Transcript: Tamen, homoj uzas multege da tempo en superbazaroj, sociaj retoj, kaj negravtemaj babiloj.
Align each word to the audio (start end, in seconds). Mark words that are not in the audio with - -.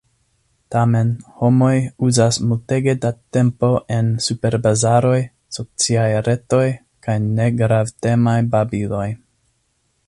Tamen, 0.75 1.09
homoj 1.41 1.73
uzas 2.07 2.39
multege 2.53 2.95
da 3.03 3.11
tempo 3.37 3.69
en 3.99 4.09
superbazaroj, 4.29 5.15
sociaj 5.59 6.09
retoj, 6.29 6.65
kaj 7.09 7.21
negravtemaj 7.27 8.39
babiloj. 8.57 9.07